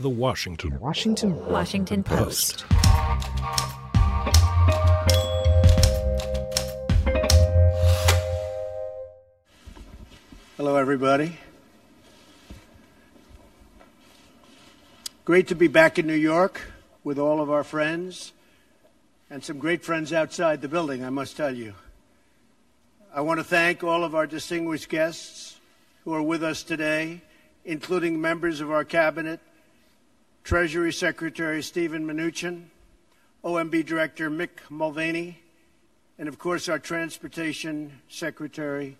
[0.00, 2.64] The Washington Washington Washington Post.
[10.56, 11.36] Hello, everybody.
[15.24, 16.60] Great to be back in New York
[17.02, 18.32] with all of our friends
[19.28, 21.74] and some great friends outside the building, I must tell you.
[23.12, 25.58] I want to thank all of our distinguished guests
[26.04, 27.22] who are with us today,
[27.64, 29.40] including members of our cabinet,
[30.48, 32.68] Treasury Secretary Stephen Mnuchin,
[33.44, 35.42] OMB Director Mick Mulvaney,
[36.18, 38.96] and of course our Transportation Secretary,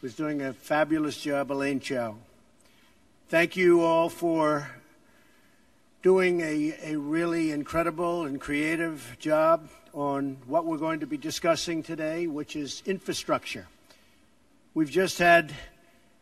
[0.00, 2.16] who's doing a fabulous job, Elaine Chao.
[3.28, 4.70] Thank you all for
[6.02, 11.82] doing a, a really incredible and creative job on what we're going to be discussing
[11.82, 13.66] today, which is infrastructure.
[14.72, 15.52] We've just had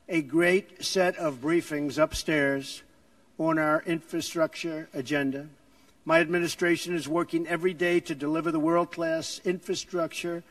[0.09, 2.82] a great set of briefings upstairs
[3.38, 5.48] on our infrastructure agenda.
[6.05, 10.43] My administration is working every day to deliver the world class infrastructure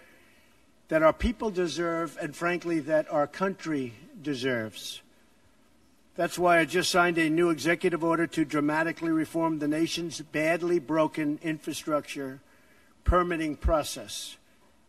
[0.89, 5.01] that our people deserve and, frankly, that our country deserves.
[6.15, 10.79] That's why I just signed a new executive order to dramatically reform the nation's badly
[10.79, 12.39] broken infrastructure
[13.03, 14.37] permitting process.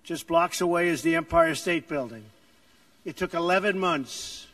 [0.03, 2.25] Just blocks away is the Empire State Building.
[3.05, 4.47] It took 11 months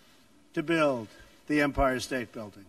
[0.55, 1.08] to build
[1.48, 2.64] the Empire State Building.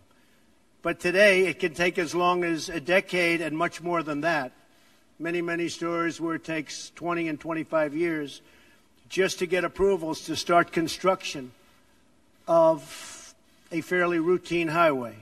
[0.82, 4.50] But today, it can take as long as a decade and much more than that.
[5.18, 8.42] Many, many stories where it takes 20 and 25 years
[9.08, 11.52] just to get approvals to start construction
[12.48, 13.34] of
[13.70, 15.14] a fairly routine highway.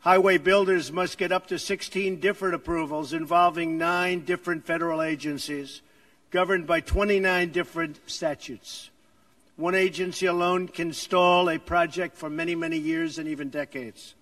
[0.00, 5.82] Highway builders must get up to 16 different approvals involving nine different federal agencies
[6.30, 8.90] governed by 29 different statutes.
[9.56, 14.14] One agency alone can stall a project for many, many years and even decades.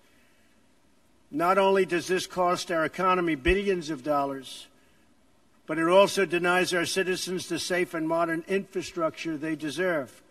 [1.31, 4.67] Not only does this cost our economy billions of dollars,
[5.67, 10.21] but it also denies our citizens the safe and modern infrastructure they deserve.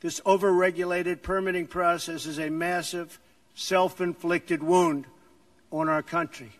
[0.00, 3.20] This overregulated permitting process is a massive,
[3.54, 5.06] self inflicted wound
[5.70, 6.50] on our country.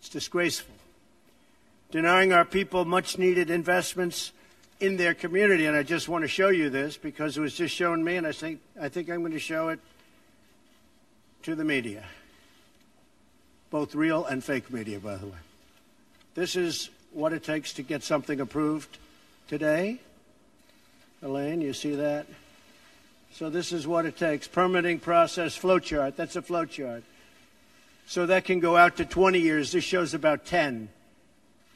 [0.00, 0.74] It's disgraceful.
[1.90, 4.32] Denying our people much needed investments
[4.78, 5.64] in their community.
[5.66, 8.26] And I just want to show you this because it was just shown me, and
[8.26, 9.80] I think, I think I'm going to show it
[11.42, 12.04] to the media.
[13.70, 15.38] Both real and fake media, by the way.
[16.34, 18.98] This is what it takes to get something approved
[19.48, 20.00] today.
[21.22, 22.26] Elaine, you see that?
[23.32, 24.48] So this is what it takes.
[24.48, 26.16] Permitting process flowchart.
[26.16, 27.02] That's a flowchart.
[28.06, 29.70] So that can go out to 20 years.
[29.70, 30.88] This shows about 10.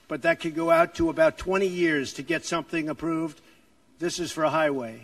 [0.09, 3.41] But that could go out to about 20 years to get something approved.
[4.01, 5.03] This is for a highway.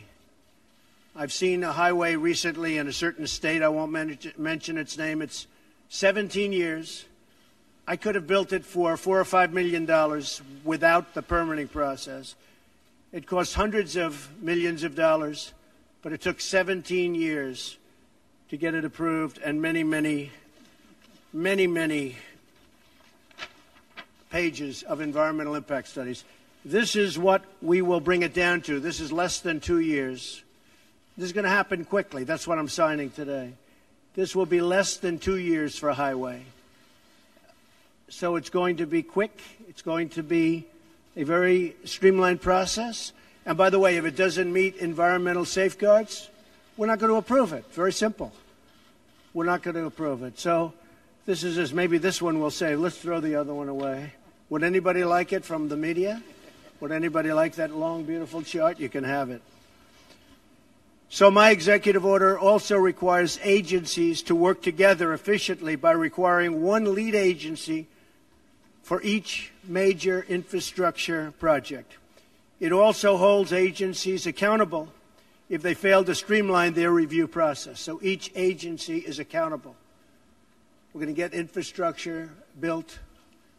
[1.15, 3.62] I've seen a highway recently in a certain state.
[3.62, 3.93] I won't
[4.39, 5.22] mention its name.
[5.22, 5.47] It's
[5.91, 7.05] 17 years.
[7.87, 12.37] I could have built it for four or five million dollars without the permitting process.
[13.12, 15.53] It cost hundreds of millions of dollars,
[16.01, 17.77] but it took 17 years
[18.51, 20.31] to get it approved and many, many,
[21.33, 22.17] many, many
[24.31, 26.25] pages of environmental impact studies.
[26.65, 28.78] This is what we will bring it down to.
[28.78, 30.45] This is less than two years.
[31.17, 32.22] This is going to happen quickly.
[32.22, 33.55] That's what I'm signing today.
[34.15, 36.44] This will be less than two years for highway.
[38.09, 39.41] So it's going to be quick.
[39.69, 40.66] It's going to be
[41.16, 43.12] a very streamlined process.
[43.47, 46.28] And by the way, if it doesn't meet environmental safeguards,
[46.76, 47.65] we're not going to approve it.
[47.72, 48.32] Very simple.
[49.32, 50.38] We're not going to approve it.
[50.38, 50.72] So
[51.25, 54.15] this is as maybe this one will say, let's throw the other one away.
[54.48, 56.21] Would anybody like it from the media?
[56.81, 58.81] Would anybody like that long, beautiful chart?
[58.81, 59.42] You can have it.
[61.12, 67.16] So, my executive order also requires agencies to work together efficiently by requiring one lead
[67.16, 67.88] agency
[68.84, 71.94] for each major infrastructure project.
[72.60, 74.93] It also holds agencies accountable
[75.48, 77.81] if they fail to streamline their review process.
[77.81, 79.75] So, each agency is accountable.
[80.92, 82.30] We're going to get infrastructure
[82.60, 83.01] built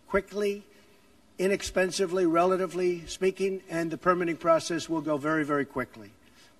[0.07, 0.63] quickly,
[1.37, 6.11] inexpensively, relatively speaking, and the permitting process will go very, very quickly.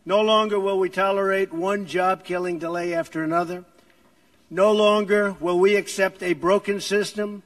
[0.05, 3.65] No longer will we tolerate one job killing delay after another.
[4.49, 7.43] No longer will we accept a broken system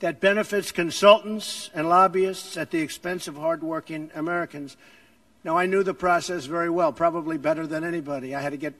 [0.00, 4.78] that benefits consultants and lobbyists at the expense of hardworking Americans.
[5.44, 8.34] Now, I knew the process very well, probably better than anybody.
[8.34, 8.74] I had to get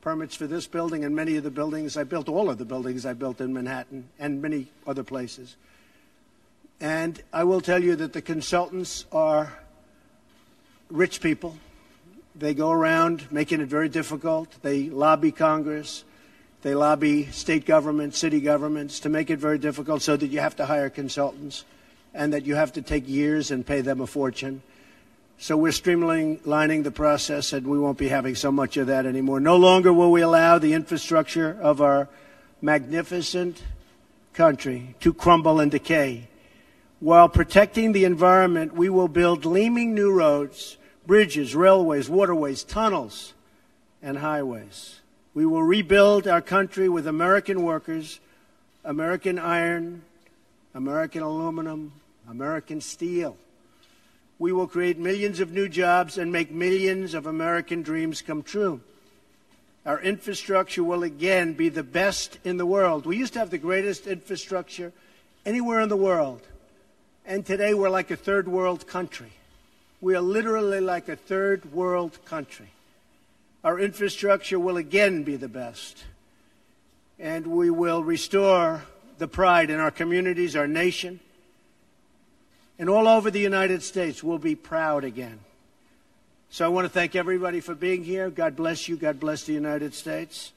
[0.00, 1.96] permits for this building and many of the buildings.
[1.96, 5.54] I built all of the buildings I built in Manhattan and many other places.
[6.80, 9.60] And I will tell you that the consultants are
[10.90, 11.56] rich people
[12.34, 14.50] they go around making it very difficult.
[14.62, 16.04] They lobby Congress.
[16.62, 20.56] They lobby state governments, city governments to make it very difficult so that you have
[20.56, 21.64] to hire consultants
[22.14, 24.62] and that you have to take years and pay them a fortune.
[25.36, 29.40] So we're streamlining the process and we won't be having so much of that anymore.
[29.40, 32.08] No longer will we allow the infrastructure of our
[32.62, 33.62] magnificent
[34.32, 36.28] country to crumble and decay.
[37.00, 43.34] While protecting the environment, we will build gleaming new roads, bridges, railways, waterways, tunnels,
[44.02, 45.00] and highways.
[45.34, 48.20] We will rebuild our country with American workers,
[48.84, 50.02] American iron,
[50.74, 51.92] American aluminum,
[52.28, 53.36] American steel.
[54.38, 58.80] We will create millions of new jobs and make millions of American dreams come true.
[59.86, 63.06] Our infrastructure will again be the best in the world.
[63.06, 64.92] We used to have the greatest infrastructure
[65.44, 66.40] anywhere in the world.
[67.26, 69.32] And today we're like a third world country.
[70.04, 72.68] We are literally like a third world country.
[73.64, 76.04] Our infrastructure will again be the best.
[77.18, 78.82] And we will restore
[79.16, 81.20] the pride in our communities, our nation,
[82.78, 84.22] and all over the United States.
[84.22, 85.38] We'll be proud again.
[86.50, 88.28] So I want to thank everybody for being here.
[88.28, 88.98] God bless you.
[88.98, 90.52] God bless the United States.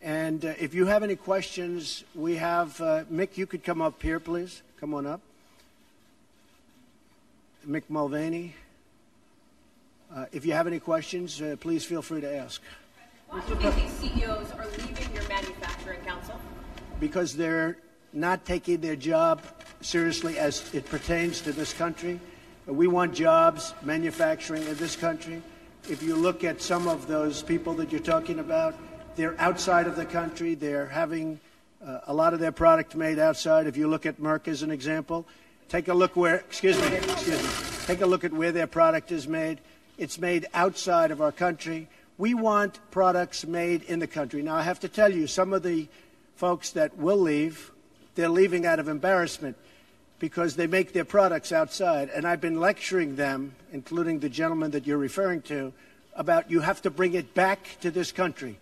[0.00, 3.36] And uh, if you have any questions, we have uh, Mick.
[3.36, 4.62] You could come up here, please.
[4.78, 5.20] Come on up.
[7.66, 8.54] Mick Mulvaney.
[10.14, 12.62] Uh, if you have any questions, uh, please feel free to ask.
[13.28, 16.40] Why do you think these CEOs are leaving your manufacturing council?
[16.98, 17.76] Because they're
[18.14, 19.42] not taking their job
[19.82, 22.18] seriously as it pertains to this country.
[22.66, 25.42] We want jobs, manufacturing in this country.
[25.90, 28.74] If you look at some of those people that you're talking about,
[29.14, 30.54] they're outside of the country.
[30.54, 31.38] They're having
[31.84, 33.66] uh, a lot of their product made outside.
[33.66, 35.26] If you look at Merck as an example,
[35.68, 37.48] take a look where, excuse me, excuse me,
[37.86, 39.60] take a look at where their product is made.
[39.98, 41.88] It's made outside of our country.
[42.16, 44.42] We want products made in the country.
[44.42, 45.88] Now, I have to tell you, some of the
[46.36, 47.72] folks that will leave,
[48.14, 49.56] they're leaving out of embarrassment
[50.20, 52.10] because they make their products outside.
[52.10, 55.72] And I've been lecturing them, including the gentleman that you're referring to,
[56.14, 58.58] about you have to bring it back to this country.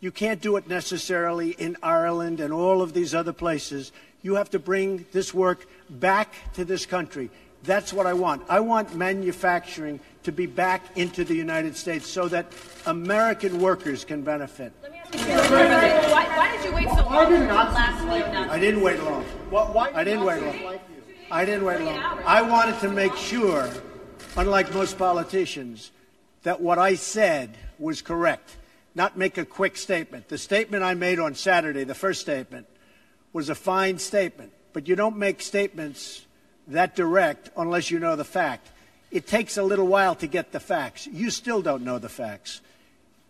[0.00, 3.92] You can't do it necessarily in Ireland and all of these other places.
[4.22, 7.30] You have to bring this work back to this country.
[7.68, 8.44] That's what I want.
[8.48, 12.50] I want manufacturing to be back into the United States so that
[12.86, 14.72] American workers can benefit.
[14.80, 18.24] Let me ask you, why, why did you wait so long until last week?
[18.24, 19.22] I didn't wait long.
[19.50, 20.78] why I didn't wait long.
[21.30, 21.98] I didn't wait long.
[22.24, 23.68] I wanted to make sure,
[24.34, 25.90] unlike most politicians,
[26.44, 28.56] that what I said was correct,
[28.94, 30.30] not make a quick statement.
[30.30, 32.66] The statement I made on Saturday, the first statement,
[33.34, 36.24] was a fine statement, but you don't make statements
[36.68, 38.70] that direct unless you know the fact.
[39.10, 41.06] It takes a little while to get the facts.
[41.06, 42.60] You still don't know the facts.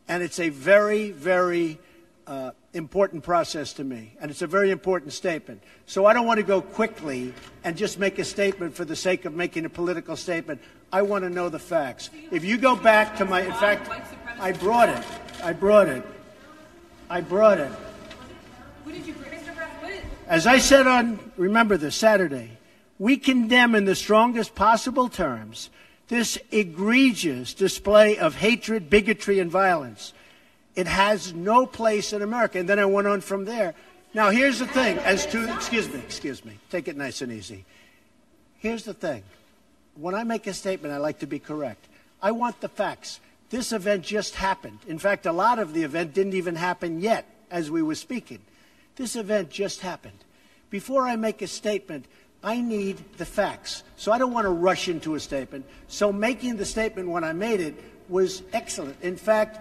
[0.09, 1.79] And it's a very, very
[2.27, 5.63] uh, important process to me, and it's a very important statement.
[5.87, 7.33] So I don't want to go quickly
[7.65, 10.61] and just make a statement for the sake of making a political statement.
[10.93, 12.11] I want to know the facts.
[12.31, 13.91] If you go back to my, in fact,
[14.41, 15.05] I brought it.
[15.43, 16.05] I brought it.
[17.09, 17.73] I brought it.
[20.27, 22.59] As I said on, remember this, Saturday,
[22.99, 25.71] we condemn in the strongest possible terms
[26.09, 30.15] this egregious display of hatred, bigotry, and violence.
[30.75, 32.59] It has no place in America.
[32.59, 33.75] And then I went on from there.
[34.15, 37.65] Now, here's the thing as to, excuse me, excuse me, take it nice and easy.
[38.59, 39.23] Here's the thing.
[39.97, 41.85] When I make a statement, I like to be correct.
[42.23, 43.21] I want the facts.
[43.51, 44.79] This event just happened.
[44.89, 48.41] In fact, a lot of the event didn't even happen yet as we were speaking.
[48.97, 50.25] This event just happened.
[50.71, 52.07] Before I make a statement,
[52.43, 53.83] I need the facts.
[53.97, 55.67] So I don't want to rush into a statement.
[55.89, 57.75] So making the statement when I made it
[58.09, 58.97] was excellent.
[59.03, 59.59] In fact,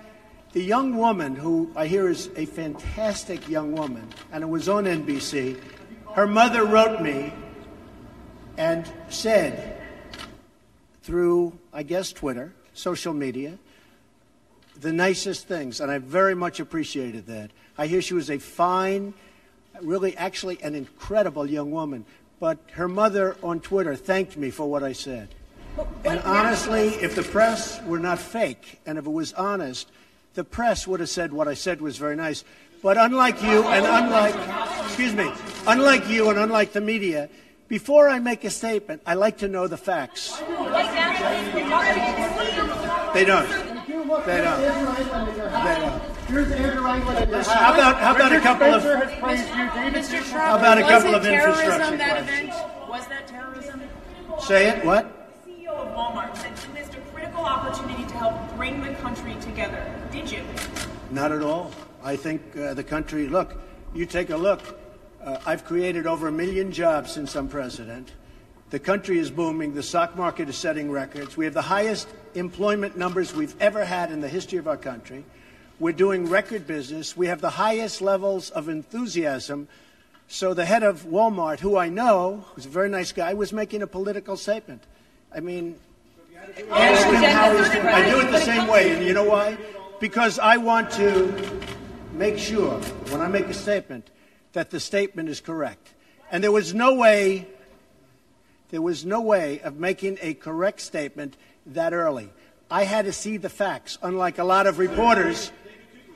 [0.53, 4.85] the young woman, who I hear is a fantastic young woman, and it was on
[4.85, 5.59] NBC,
[6.13, 7.33] her mother wrote me
[8.57, 9.81] and said
[11.03, 13.57] through, I guess, Twitter, social media,
[14.79, 17.51] the nicest things, and I very much appreciated that.
[17.77, 19.13] I hear she was a fine,
[19.81, 22.05] really, actually, an incredible young woman.
[22.39, 25.29] But her mother on Twitter thanked me for what I said.
[26.05, 29.89] And honestly, if the press were not fake and if it was honest,
[30.33, 32.43] the press would have said what I said was very nice.
[32.83, 34.35] But unlike you and unlike,
[34.85, 35.31] excuse me,
[35.65, 37.29] unlike you and unlike the media,
[37.67, 40.37] before I make a statement, I like to know the facts.
[43.13, 43.66] They don't.
[44.27, 44.59] They don't.
[44.59, 44.67] They
[45.79, 46.17] don't.
[47.47, 48.83] How about how about a couple of
[50.33, 52.53] how about a couple of infrastructure questions?
[52.89, 53.81] Was that terrorism?
[54.41, 54.83] Say it.
[54.83, 55.07] What?
[55.47, 59.81] CEO of Walmart said you missed a critical opportunity to help bring the country together.
[60.11, 60.43] Did you?
[61.09, 61.71] Not at all.
[62.03, 63.55] I think uh, the country, look,
[63.95, 64.77] you take a look.
[65.23, 68.11] Uh, I've created over a million jobs since I'm president.
[68.69, 69.73] The country is booming.
[69.73, 71.37] The stock market is setting records.
[71.37, 75.23] We have the highest employment numbers we've ever had in the history of our country.
[75.79, 77.15] We're doing record business.
[77.15, 79.69] We have the highest levels of enthusiasm.
[80.27, 83.83] So the head of Walmart, who I know, who's a very nice guy, was making
[83.83, 84.83] a political statement.
[85.33, 85.77] I mean,
[86.69, 87.87] ask him how he's doing.
[87.87, 89.57] I do it the same way, and you know why?
[90.01, 91.61] Because I want to
[92.11, 92.79] make sure,
[93.11, 94.09] when I make a statement,
[94.51, 95.93] that the statement is correct.
[96.31, 97.47] And there was no way,
[98.69, 102.29] there was no way of making a correct statement that early.
[102.69, 105.51] I had to see the facts, unlike a lot of reporters.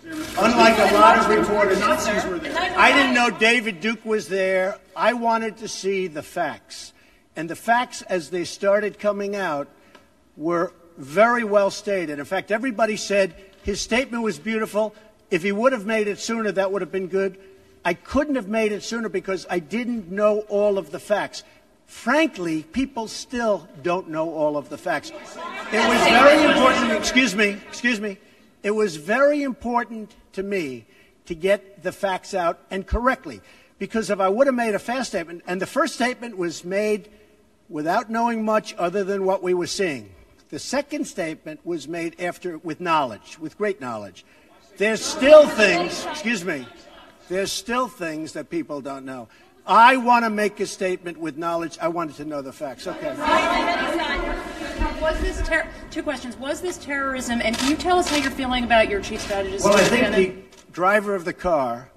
[0.03, 4.79] Unlike a lot of reporters, I didn't know David Duke was there.
[4.95, 6.91] I wanted to see the facts.
[7.35, 9.69] And the facts, as they started coming out,
[10.35, 12.19] were very well stated.
[12.19, 14.95] In fact, everybody said his statement was beautiful.
[15.29, 17.37] If he would have made it sooner, that would have been good.
[17.85, 21.43] I couldn't have made it sooner because I didn't know all of the facts.
[21.91, 25.11] Frankly, people still don't know all of the facts.
[25.11, 28.17] It was very important, excuse me, excuse me.
[28.63, 30.85] It was very important to me
[31.25, 33.41] to get the facts out and correctly.
[33.77, 37.09] Because if I would have made a fast statement, and the first statement was made
[37.69, 40.09] without knowing much other than what we were seeing.
[40.49, 44.25] The second statement was made after with knowledge, with great knowledge.
[44.77, 46.65] There's still things, excuse me,
[47.27, 49.27] there's still things that people don't know.
[49.65, 51.77] I want to make a statement with knowledge.
[51.81, 52.87] I wanted to know the facts.
[52.87, 53.15] Okay.
[55.01, 56.37] Was this ter- two questions?
[56.37, 57.41] Was this terrorism?
[57.43, 59.65] And can you tell us how you're feeling about your chief strategist?
[59.65, 61.89] Well, I think the driver of the car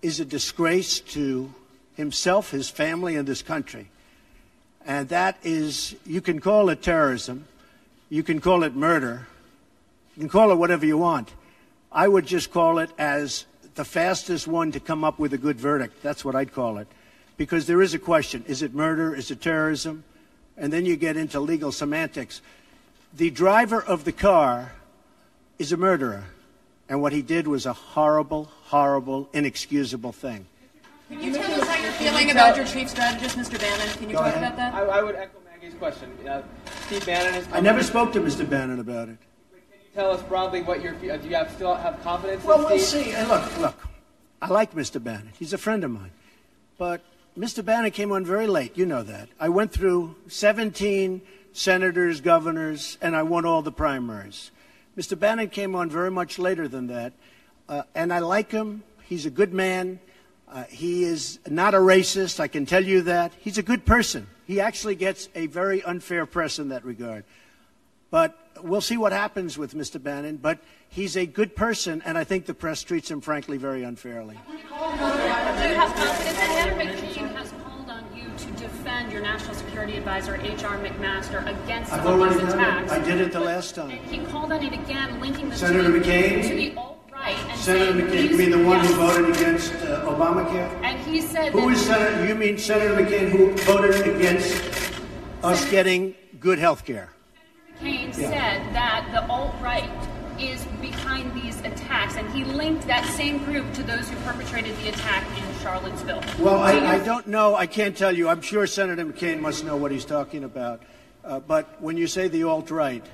[0.00, 1.52] is a disgrace to
[1.94, 3.88] himself, his family, and this country.
[4.84, 7.46] And that is, you can call it terrorism,
[8.08, 9.28] you can call it murder,
[10.16, 11.32] you can call it whatever you want.
[11.92, 13.44] I would just call it as
[13.74, 16.02] the fastest one to come up with a good verdict.
[16.02, 16.88] That's what I'd call it.
[17.36, 19.14] Because there is a question is it murder?
[19.14, 20.04] Is it terrorism?
[20.56, 22.42] And then you get into legal semantics.
[23.14, 24.72] The driver of the car
[25.58, 26.24] is a murderer.
[26.88, 30.46] And what he did was a horrible, horrible, inexcusable thing.
[31.08, 33.58] Can you tell us how you're feeling about your chief strategist, Mr.
[33.58, 33.88] Bannon?
[33.96, 34.38] Can you Go talk ahead.
[34.38, 34.74] about that?
[34.74, 36.10] I, I would echo Maggie's question.
[36.26, 36.42] Uh,
[36.86, 37.48] Steve Bannon is.
[37.52, 38.48] I never spoke to Mr.
[38.48, 39.18] Bannon about it.
[39.94, 42.78] Tell us broadly what your uh, do you have still have confidence Well, in we'll
[42.78, 43.04] Steve?
[43.06, 43.12] see.
[43.12, 43.88] And look, look,
[44.40, 45.02] I like Mr.
[45.02, 45.32] Bannon.
[45.38, 46.12] He's a friend of mine.
[46.78, 47.02] But
[47.38, 47.62] Mr.
[47.62, 48.78] Bannon came on very late.
[48.78, 49.28] You know that.
[49.38, 51.20] I went through 17
[51.52, 54.50] senators, governors, and I won all the primaries.
[54.96, 55.18] Mr.
[55.18, 57.12] Bannon came on very much later than that.
[57.68, 58.84] Uh, and I like him.
[59.04, 60.00] He's a good man.
[60.50, 63.32] Uh, he is not a racist, I can tell you that.
[63.40, 64.26] He's a good person.
[64.46, 67.24] He actually gets a very unfair press in that regard.
[68.10, 70.02] But we'll see what happens with Mr.
[70.02, 70.36] Bannon.
[70.36, 74.38] But he's a good person, and I think the press treats him, frankly, very unfairly.
[74.48, 76.88] Do you have confidence in him?
[76.88, 80.78] McCain has called on you to defend your national security advisor, H.R.
[80.78, 82.92] McMaster, against I've some of these attacks.
[82.92, 83.90] I did it the last time.
[83.90, 86.42] And he called on it again, linking the Senator two McCain?
[86.48, 87.36] to the alt-right.
[87.36, 90.82] And Senator saying McCain, you mean the one who voted against uh, Obamacare?
[90.82, 92.26] And he said Who that is Senator?
[92.26, 94.62] You mean Senator McCain who voted against
[95.42, 97.10] us getting good health care?
[98.22, 98.30] Yeah.
[98.30, 99.90] said that the alt-right
[100.40, 104.88] is behind these attacks, and he linked that same group to those who perpetrated the
[104.88, 106.22] attack in Charlottesville.
[106.38, 107.54] Well, I, I don't know.
[107.54, 108.28] I can't tell you.
[108.28, 110.82] I'm sure Senator McCain must know what he's talking about.
[111.24, 113.04] Uh, but when you say the alt right,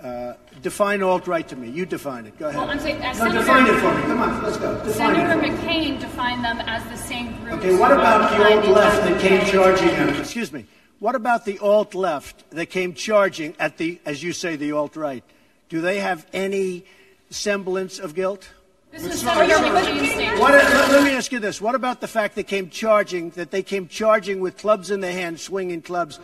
[0.00, 1.68] uh, define alt right to me.
[1.68, 2.38] You define it.
[2.38, 2.60] Go ahead.
[2.60, 4.02] Well, I'm saying, as no, Senator- define it for me.
[4.02, 4.74] Come on, let's go.
[4.84, 5.50] Define Senator it.
[5.52, 7.54] McCain defined them as the same group.
[7.54, 10.18] Okay, what about the alt left that came charging us?
[10.20, 10.66] Excuse me.
[11.00, 14.96] What about the alt left that came charging at the, as you say, the alt
[14.96, 15.24] right?
[15.70, 16.84] Do they have any
[17.30, 18.50] semblance of guilt?
[18.92, 21.58] This is What, let, let me ask you this.
[21.58, 25.12] What about the fact they came charging, that they came charging with clubs in their
[25.12, 26.20] hands, swinging clubs?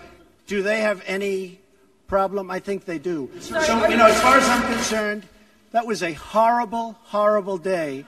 [0.47, 1.59] Do they have any
[2.07, 2.51] problem?
[2.51, 3.31] I think they do.
[3.41, 5.27] So, you know, as far as I'm concerned,
[5.71, 8.05] that was a horrible, horrible day.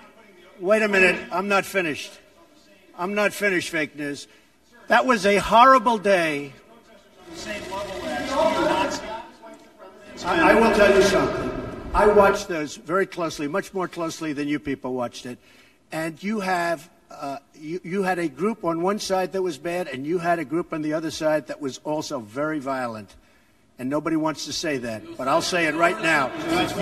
[0.61, 1.19] Wait a minute.
[1.33, 2.13] I'm not finished.
[2.99, 4.29] I'm not finished, fake news.
[4.89, 6.55] That was a horrible day.
[10.25, 11.91] I, will tell you something.
[11.93, 15.39] I watched those very closely, much more closely than you people watched it.
[15.93, 19.89] And you have, uh, you, you had a group on one side that was bad,
[19.89, 23.15] and you had a group on the other side that was also very violent.
[23.79, 26.33] And nobody wants to say that, but I'll say it right now.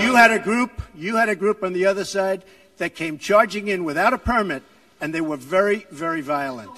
[0.00, 2.44] You had a group, you had a group on the other side
[2.76, 4.62] that came charging in without a permit,
[5.00, 6.74] and they were very, very violent.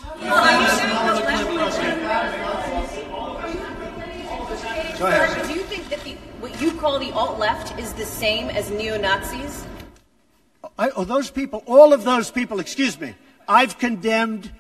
[4.99, 5.47] Go ahead.
[5.47, 8.71] Do you think that the, what you call the alt left is the same as
[8.71, 9.65] neo Nazis?
[10.79, 13.15] Oh, those people, all of those people, excuse me,
[13.49, 14.51] I've condemned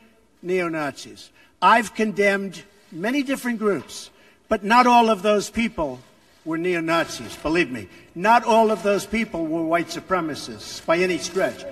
[0.42, 1.30] neo Nazis.
[1.60, 2.62] I've condemned
[2.92, 4.10] many different groups,
[4.48, 6.00] but not all of those people
[6.44, 7.88] were neo Nazis, believe me.
[8.14, 11.64] Not all of those people were white supremacists by any stretch.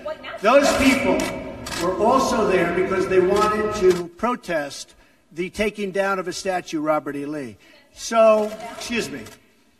[0.43, 1.19] Those people
[1.83, 4.95] were also there because they wanted to protest
[5.33, 7.27] the taking down of a statue, Robert E.
[7.27, 7.57] Lee.
[7.95, 9.23] So, excuse me,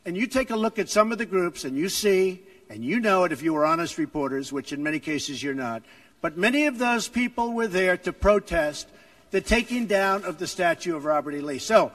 [0.05, 3.01] and you take a look at some of the groups and you see, and you
[3.01, 5.83] know it if you were honest reporters, which in many cases you're not,
[6.21, 8.89] but many of those people were there to protest
[9.31, 11.41] the taking down of the statue of Robert E.
[11.41, 11.59] Lee.
[11.59, 11.93] So,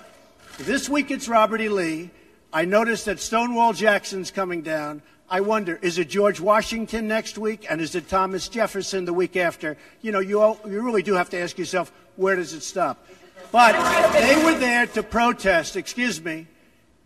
[0.59, 1.69] this week it's Robert E.
[1.69, 2.09] Lee.
[2.53, 5.01] I noticed that Stonewall Jackson's coming down.
[5.31, 7.65] I wonder, is it George Washington next week?
[7.69, 9.77] And is it Thomas Jefferson the week after?
[10.01, 13.07] You know, you, all, you really do have to ask yourself, where does it stop?
[13.49, 13.71] But
[14.11, 16.47] they were there to protest, excuse me.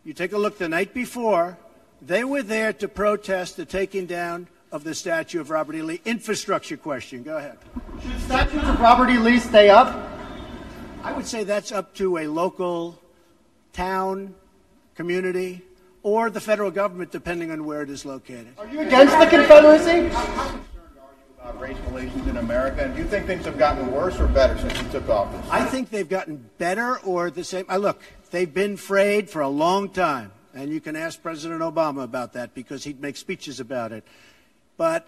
[0.04, 1.56] You take a look the night before,
[2.02, 5.84] they were there to protest the taking down of the statue of Robert E.
[5.84, 6.02] Lee.
[6.04, 7.22] Infrastructure question.
[7.22, 7.60] Go ahead.
[8.02, 9.20] Should statues of Robert E.
[9.20, 9.96] Lee stay up?
[11.04, 13.00] I would say that's up to a local
[13.72, 14.34] town,
[14.96, 15.62] community,
[16.06, 18.50] or the federal government, depending on where it is located.
[18.60, 19.90] Are you against the Confederacy?
[19.90, 20.62] Are you concerned
[21.40, 22.84] about race relations in America?
[22.84, 25.44] And do you think things have gotten worse or better since you took office?
[25.50, 27.66] I think they've gotten better or the same.
[27.68, 30.32] I look, they've been frayed for a long time.
[30.54, 34.04] And you can ask President Obama about that because he'd make speeches about it.
[34.78, 35.08] But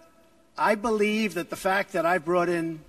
[0.58, 2.80] I believe that the fact that I brought in,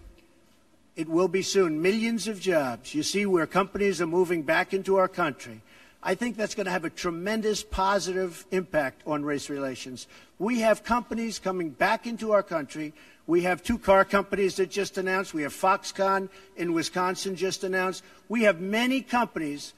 [0.97, 2.95] it will be soon, millions of jobs.
[2.95, 5.61] You see where companies are moving back into our country.
[6.02, 10.07] I think that's going to have a tremendous positive impact on race relations.
[10.38, 12.95] We have companies coming back into our country.
[13.26, 15.35] We have two car companies that just announced.
[15.35, 18.05] We have Foxconn in Wisconsin just announced.
[18.28, 19.75] We have many companies,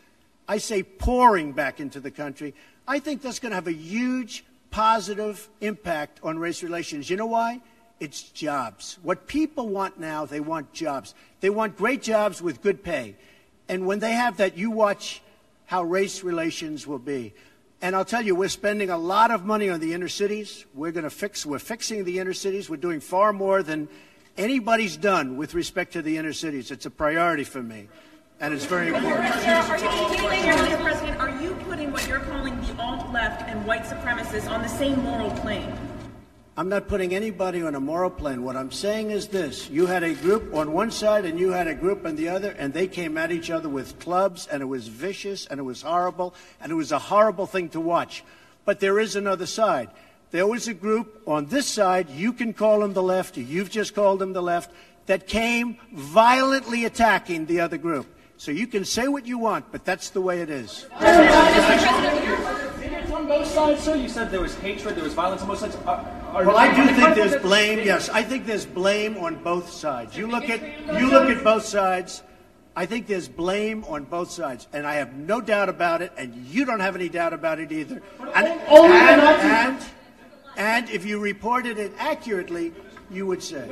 [0.46, 2.54] I say, pouring back into the country.
[2.86, 7.08] I think that's going to have a huge positive impact on race relations.
[7.08, 7.60] You know why?
[7.98, 8.98] It's jobs.
[9.02, 11.14] What people want now, they want jobs.
[11.40, 13.16] They want great jobs with good pay.
[13.68, 15.22] And when they have that, you watch
[15.70, 17.32] how race relations will be.
[17.80, 20.66] And I'll tell you, we're spending a lot of money on the inner cities.
[20.74, 22.68] We're going to fix, we're fixing the inner cities.
[22.68, 23.88] We're doing far more than
[24.36, 26.72] anybody's done with respect to the inner cities.
[26.72, 27.88] It's a priority for me.
[28.40, 29.26] And it's very important.
[29.26, 30.82] Mr.
[30.82, 34.68] President, are you putting what you're calling the alt left and white supremacists on the
[34.68, 35.72] same moral plane?
[36.56, 38.42] I'm not putting anybody on a moral plane.
[38.42, 41.68] What I'm saying is this you had a group on one side and you had
[41.68, 44.66] a group on the other, and they came at each other with clubs, and it
[44.66, 48.24] was vicious, and it was horrible, and it was a horrible thing to watch.
[48.64, 49.90] But there is another side.
[50.32, 53.94] There was a group on this side, you can call them the left, you've just
[53.94, 54.70] called them the left,
[55.06, 58.06] that came violently attacking the other group.
[58.36, 60.86] So you can say what you want, but that's the way it is
[63.20, 63.96] on both sides, sir?
[63.96, 65.76] You said there was hatred, there was violence on both sides.
[65.86, 67.80] Are well, I do think there's blame.
[67.80, 70.16] Yes, I think there's blame on both sides.
[70.16, 70.62] You look at
[71.00, 72.22] you look at both sides.
[72.76, 76.34] I think there's blame on both sides, and I have no doubt about it, and
[76.46, 78.00] you don't have any doubt about it either.
[78.34, 79.84] And, and, and,
[80.56, 82.72] and if you reported it accurately,
[83.10, 83.68] you would say.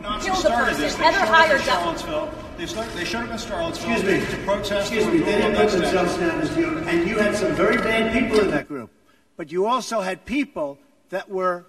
[0.00, 0.94] Nazis started this.
[0.94, 2.34] They showed up in Charlottesville.
[2.56, 4.36] They, start, they showed up in Charlottesville Excuse me.
[4.36, 4.92] to protest.
[4.92, 5.18] Excuse me.
[5.18, 8.50] They didn't put themselves down as the And you had some very bad people in
[8.52, 8.90] that group.
[9.38, 10.78] But you also had people
[11.10, 11.64] that were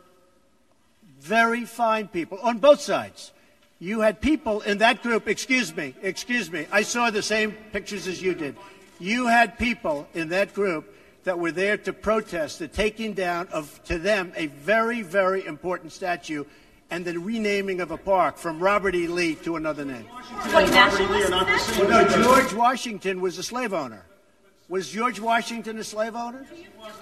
[1.19, 3.31] very fine people on both sides.
[3.77, 8.07] You had people in that group, excuse me, excuse me, I saw the same pictures
[8.07, 8.57] as you did.
[8.99, 10.93] You had people in that group
[11.25, 15.91] that were there to protest the taking down of, to them, a very, very important
[15.91, 16.45] statue
[16.89, 19.05] and the renaming of a park from Robert E.
[19.05, 20.07] Lee to another name.
[21.77, 24.05] Well, no, George Washington was a slave owner.
[24.69, 26.45] Was George Washington a slave owner?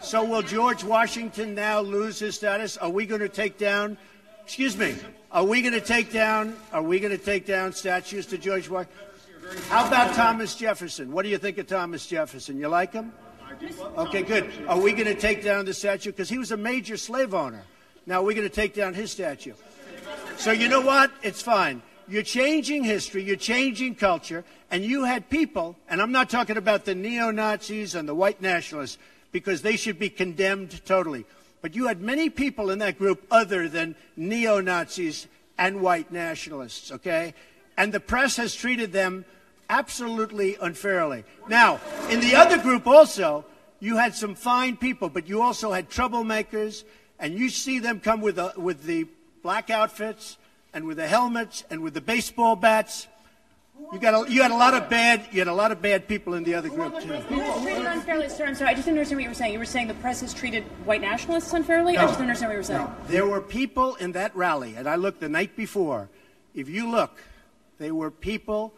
[0.01, 2.77] So will George Washington now lose his status?
[2.77, 3.97] Are we going to take down?
[4.45, 4.95] Excuse me.
[5.34, 6.56] Are we going to take down?
[6.71, 8.97] Are we going to take down statues to George Washington?
[9.67, 11.12] How about Thomas Jefferson?
[11.12, 12.58] What do you think of Thomas Jefferson?
[12.58, 13.12] You like him?
[13.97, 14.49] Okay, good.
[14.69, 17.63] Are we going to take down the statue because he was a major slave owner?
[18.06, 19.53] Now we're going to take down his statue.
[20.38, 21.12] So you know what?
[21.21, 21.82] It's fine.
[22.10, 26.86] You're changing history, you're changing culture, and you had people, and I'm not talking about
[26.86, 28.98] the neo Nazis and the white nationalists,
[29.34, 31.26] because they should be condemned totally.
[31.62, 36.91] But you had many people in that group other than neo Nazis and white nationalists,
[36.93, 37.34] okay?
[37.76, 39.26] And the press has treated them
[39.70, 41.26] absolutely unfairly.
[41.50, 43.43] Now, in the other group also,
[43.80, 46.86] you had some fine people, but you also had troublemakers,
[47.20, 49.08] and you see them come with, a, with the
[49.43, 50.38] black outfits
[50.73, 53.08] and with the helmets and with the baseball bats.
[53.93, 56.08] You got a, you had a lot of bad you had a lot of bad
[56.08, 57.08] people in the other group too.
[57.08, 58.45] Treated unfairly, sir.
[58.45, 58.71] I'm sorry.
[58.71, 59.53] I just didn't understand what you were saying.
[59.53, 61.95] You were saying the press has treated white nationalists unfairly.
[61.95, 62.88] I just didn't understand what you were saying.
[63.08, 66.10] There were people in that rally, and I looked the night before.
[66.56, 67.21] If you look,
[67.77, 68.73] there were people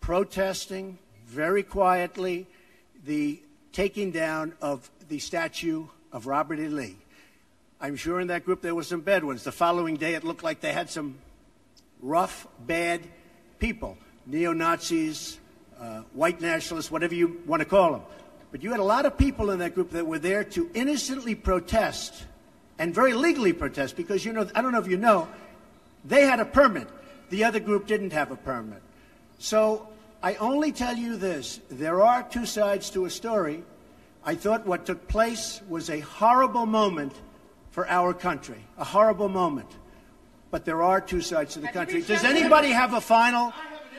[0.00, 2.46] protesting very quietly
[3.04, 6.68] the taking down of the statue of Robert E.
[6.68, 6.96] Lee.
[7.82, 9.42] I'm sure in that group there were some bad ones.
[9.42, 11.18] The following day, it looked like they had some
[12.00, 13.00] rough, bad
[13.58, 15.40] people, neo Nazis,
[15.80, 18.02] uh, white nationalists, whatever you want to call them.
[18.52, 21.34] But you had a lot of people in that group that were there to innocently
[21.34, 22.22] protest
[22.78, 25.26] and very legally protest because, you know, I don't know if you know,
[26.04, 26.86] they had a permit.
[27.30, 28.80] The other group didn't have a permit.
[29.40, 29.88] So
[30.22, 33.64] I only tell you this there are two sides to a story.
[34.24, 37.12] I thought what took place was a horrible moment
[37.72, 39.68] for our country, a horrible moment.
[40.52, 42.02] But there are two sides to the country.
[42.02, 43.52] Does anybody have a final?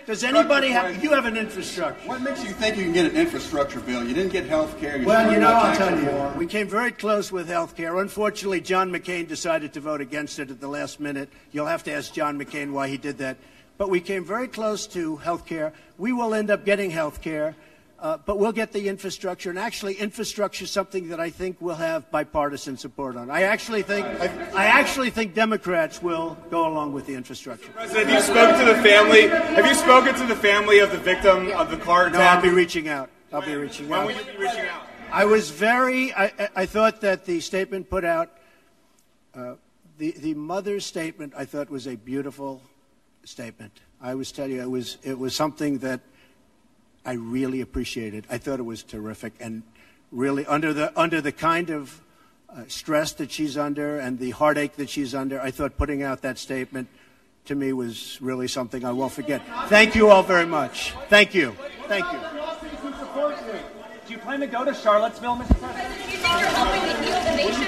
[0.05, 1.01] Does anybody have?
[1.03, 2.07] You have an infrastructure.
[2.07, 4.03] What makes you think you can get an infrastructure bill?
[4.03, 5.01] You didn't get health care.
[5.03, 7.97] Well, you know, I'll tell you, we came very close with health care.
[7.97, 11.29] Unfortunately, John McCain decided to vote against it at the last minute.
[11.51, 13.37] You'll have to ask John McCain why he did that.
[13.77, 15.73] But we came very close to health care.
[15.97, 17.55] We will end up getting health care.
[18.03, 21.75] Uh, but we'll get the infrastructure, and actually, infrastructure is something that I think will
[21.75, 23.31] have bipartisan support on.
[23.31, 27.71] I actually think, I actually think Democrats will go along with the infrastructure.
[27.71, 29.29] President, have you spoken to the family?
[29.29, 32.19] Have you spoken to the family of the victim of the car attack?
[32.19, 32.25] No.
[32.25, 33.09] I'll be reaching out.
[33.31, 34.07] I'll be reaching when out.
[34.07, 34.85] will you be reaching out?
[35.09, 36.11] I was very.
[36.13, 38.31] I, I- I thought that the statement put out,
[39.33, 39.55] uh,
[39.97, 42.61] the the mother's statement, I thought was a beautiful
[43.23, 43.79] statement.
[44.01, 46.01] I was telling you, it was it was something that
[47.05, 48.25] I really appreciated.
[48.29, 49.63] I thought it was terrific, and
[50.11, 52.01] really under the under the kind of
[52.49, 56.21] uh, stress that she's under and the heartache that she's under, I thought putting out
[56.21, 56.87] that statement
[57.45, 59.41] to me was really something I won't forget.
[59.67, 60.93] Thank you all very much.
[61.09, 61.55] Thank you.
[61.87, 62.19] Thank you.
[64.05, 65.59] Do you plan to go to Charlottesville, Mr.
[65.59, 66.11] President?
[66.11, 67.63] You're helping to heal the nation.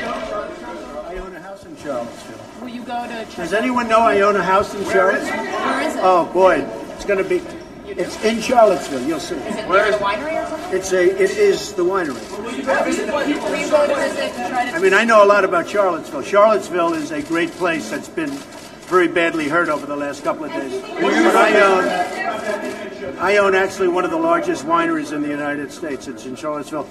[1.05, 2.39] I own a house in Charlottesville.
[2.61, 3.35] Will you go to?
[3.35, 5.43] Does anyone know I own a house in Charlottesville?
[5.43, 6.01] Where is it?
[6.03, 6.59] Oh boy,
[6.95, 7.41] it's going to be.
[7.87, 9.03] It's in Charlottesville.
[9.03, 9.35] You'll see.
[9.35, 10.77] Is it near the winery or something?
[10.77, 11.03] It's a.
[11.03, 12.43] It is the winery.
[12.43, 12.83] Will you go
[13.87, 14.75] to visit to try to?
[14.75, 16.23] I mean, I know a lot about Charlottesville.
[16.23, 18.31] Charlottesville is a great place that's been
[18.87, 20.81] very badly hurt over the last couple of days.
[20.81, 21.83] But I own.
[21.83, 22.25] Um,
[23.19, 26.07] I own actually one of the largest wineries in the United States.
[26.07, 26.87] It's in Charlottesville.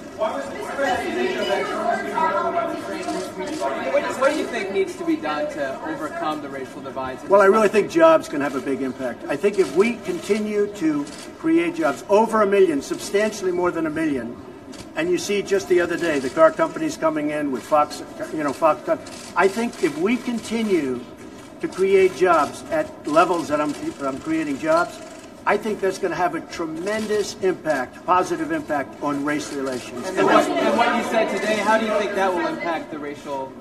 [3.64, 7.24] What, what do you think needs to be done to overcome the racial divides?
[7.24, 9.24] Well, I really think jobs can have a big impact.
[9.24, 11.05] I think if we continue to
[11.38, 14.37] create jobs, over a million, substantially more than a million,
[14.96, 18.44] and you see just the other day the car companies coming in with Fox, you
[18.44, 18.88] know, Fox.
[19.35, 21.00] I think if we continue
[21.61, 24.98] to create jobs at levels that I'm, that I'm creating jobs,
[25.46, 30.09] I think that's going to have a tremendous impact, positive impact on race relations.
[30.09, 32.90] And And what, and what you said today, how do you think that will impact
[32.90, 33.52] the racial?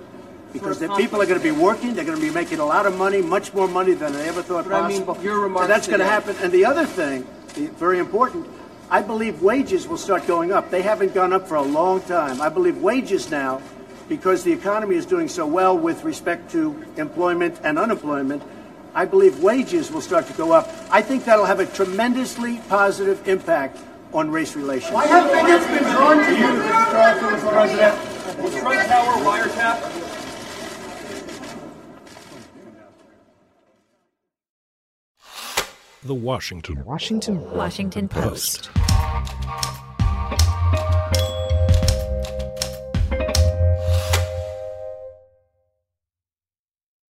[0.54, 2.66] because sort the people are going to be working, they're going to be making a
[2.66, 5.66] lot of money, much more money than they ever thought But I mean, your remarks
[5.66, 6.36] so that's going to happen.
[6.42, 7.28] And the other thing,
[7.76, 8.48] very important,
[8.90, 10.70] I believe wages will start going up.
[10.70, 12.40] They haven't gone up for a long time.
[12.40, 13.62] I believe wages now,
[14.08, 18.44] because the economy is doing so well with respect to employment and unemployment,
[18.96, 20.70] I believe wages will start to go up.
[20.92, 23.80] I think that'll have a tremendously positive impact
[24.14, 24.94] on race relations.
[24.94, 27.52] Why have bigots been drawn to you, Mr.
[27.52, 28.44] President?
[28.44, 30.04] Was Trump Tower wiretap?
[36.04, 38.70] The Washington Washington Washington Post.
[38.74, 38.93] Post.